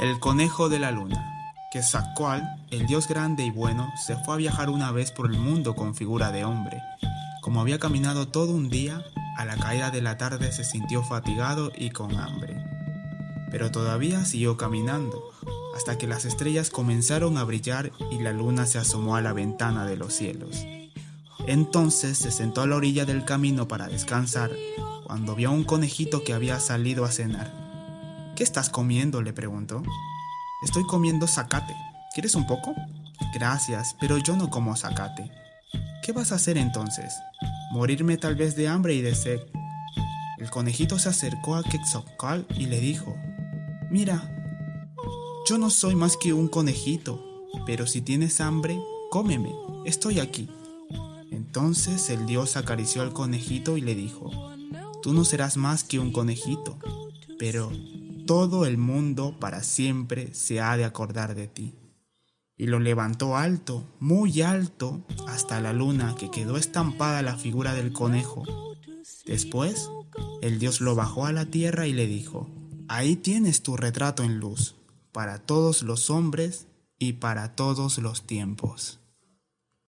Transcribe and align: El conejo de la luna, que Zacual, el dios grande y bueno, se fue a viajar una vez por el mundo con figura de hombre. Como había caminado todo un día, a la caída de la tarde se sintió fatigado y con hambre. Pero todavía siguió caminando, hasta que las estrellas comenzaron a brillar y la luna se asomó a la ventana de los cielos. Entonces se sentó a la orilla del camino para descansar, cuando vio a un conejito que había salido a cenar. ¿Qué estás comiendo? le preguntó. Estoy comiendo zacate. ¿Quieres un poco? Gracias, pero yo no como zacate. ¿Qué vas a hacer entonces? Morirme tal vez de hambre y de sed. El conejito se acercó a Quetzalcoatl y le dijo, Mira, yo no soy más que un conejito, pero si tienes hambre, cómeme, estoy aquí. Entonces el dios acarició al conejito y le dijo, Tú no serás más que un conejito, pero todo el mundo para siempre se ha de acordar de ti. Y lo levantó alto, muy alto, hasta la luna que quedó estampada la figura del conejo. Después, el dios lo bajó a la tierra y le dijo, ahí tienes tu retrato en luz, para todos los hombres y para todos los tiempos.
El 0.00 0.18
conejo 0.18 0.70
de 0.70 0.78
la 0.78 0.92
luna, 0.92 1.22
que 1.70 1.82
Zacual, 1.82 2.56
el 2.70 2.86
dios 2.86 3.06
grande 3.06 3.44
y 3.44 3.50
bueno, 3.50 3.92
se 4.02 4.16
fue 4.16 4.32
a 4.32 4.38
viajar 4.38 4.70
una 4.70 4.90
vez 4.92 5.12
por 5.12 5.30
el 5.30 5.38
mundo 5.38 5.74
con 5.74 5.94
figura 5.94 6.32
de 6.32 6.42
hombre. 6.42 6.80
Como 7.42 7.60
había 7.60 7.78
caminado 7.78 8.26
todo 8.26 8.54
un 8.54 8.70
día, 8.70 9.04
a 9.36 9.44
la 9.44 9.58
caída 9.58 9.90
de 9.90 10.00
la 10.00 10.16
tarde 10.16 10.52
se 10.52 10.64
sintió 10.64 11.02
fatigado 11.02 11.70
y 11.76 11.90
con 11.90 12.18
hambre. 12.18 12.64
Pero 13.50 13.70
todavía 13.72 14.24
siguió 14.24 14.56
caminando, 14.56 15.22
hasta 15.76 15.98
que 15.98 16.06
las 16.06 16.24
estrellas 16.24 16.70
comenzaron 16.70 17.36
a 17.36 17.44
brillar 17.44 17.92
y 18.10 18.22
la 18.22 18.32
luna 18.32 18.64
se 18.64 18.78
asomó 18.78 19.16
a 19.16 19.20
la 19.20 19.34
ventana 19.34 19.84
de 19.84 19.98
los 19.98 20.14
cielos. 20.14 20.64
Entonces 21.46 22.16
se 22.16 22.30
sentó 22.30 22.62
a 22.62 22.66
la 22.66 22.76
orilla 22.76 23.04
del 23.04 23.26
camino 23.26 23.68
para 23.68 23.88
descansar, 23.88 24.50
cuando 25.04 25.34
vio 25.34 25.50
a 25.50 25.52
un 25.52 25.64
conejito 25.64 26.24
que 26.24 26.32
había 26.32 26.58
salido 26.58 27.04
a 27.04 27.10
cenar. 27.10 27.69
¿Qué 28.40 28.44
estás 28.44 28.70
comiendo? 28.70 29.20
le 29.20 29.34
preguntó. 29.34 29.82
Estoy 30.62 30.86
comiendo 30.86 31.26
zacate. 31.26 31.76
¿Quieres 32.14 32.34
un 32.34 32.46
poco? 32.46 32.74
Gracias, 33.34 33.94
pero 34.00 34.16
yo 34.16 34.34
no 34.34 34.48
como 34.48 34.74
zacate. 34.76 35.30
¿Qué 36.02 36.12
vas 36.12 36.32
a 36.32 36.36
hacer 36.36 36.56
entonces? 36.56 37.12
Morirme 37.70 38.16
tal 38.16 38.36
vez 38.36 38.56
de 38.56 38.66
hambre 38.66 38.94
y 38.94 39.02
de 39.02 39.14
sed. 39.14 39.40
El 40.38 40.48
conejito 40.48 40.98
se 40.98 41.10
acercó 41.10 41.54
a 41.54 41.62
Quetzalcoatl 41.62 42.58
y 42.58 42.64
le 42.64 42.80
dijo, 42.80 43.14
Mira, 43.90 44.22
yo 45.46 45.58
no 45.58 45.68
soy 45.68 45.94
más 45.94 46.16
que 46.16 46.32
un 46.32 46.48
conejito, 46.48 47.22
pero 47.66 47.86
si 47.86 48.00
tienes 48.00 48.40
hambre, 48.40 48.80
cómeme, 49.10 49.52
estoy 49.84 50.18
aquí. 50.18 50.48
Entonces 51.30 52.08
el 52.08 52.24
dios 52.24 52.56
acarició 52.56 53.02
al 53.02 53.12
conejito 53.12 53.76
y 53.76 53.82
le 53.82 53.94
dijo, 53.94 54.30
Tú 55.02 55.12
no 55.12 55.26
serás 55.26 55.58
más 55.58 55.84
que 55.84 55.98
un 55.98 56.10
conejito, 56.10 56.78
pero 57.38 57.70
todo 58.30 58.64
el 58.64 58.78
mundo 58.78 59.34
para 59.40 59.64
siempre 59.64 60.32
se 60.34 60.60
ha 60.60 60.76
de 60.76 60.84
acordar 60.84 61.34
de 61.34 61.48
ti. 61.48 61.74
Y 62.56 62.66
lo 62.66 62.78
levantó 62.78 63.36
alto, 63.36 63.84
muy 63.98 64.40
alto, 64.42 65.04
hasta 65.26 65.60
la 65.60 65.72
luna 65.72 66.14
que 66.16 66.30
quedó 66.30 66.56
estampada 66.56 67.22
la 67.22 67.36
figura 67.36 67.74
del 67.74 67.92
conejo. 67.92 68.44
Después, 69.26 69.90
el 70.42 70.60
dios 70.60 70.80
lo 70.80 70.94
bajó 70.94 71.26
a 71.26 71.32
la 71.32 71.46
tierra 71.46 71.88
y 71.88 71.92
le 71.92 72.06
dijo, 72.06 72.48
ahí 72.86 73.16
tienes 73.16 73.64
tu 73.64 73.76
retrato 73.76 74.22
en 74.22 74.38
luz, 74.38 74.76
para 75.10 75.40
todos 75.40 75.82
los 75.82 76.08
hombres 76.08 76.68
y 77.00 77.14
para 77.14 77.56
todos 77.56 77.98
los 77.98 78.28
tiempos. 78.28 79.00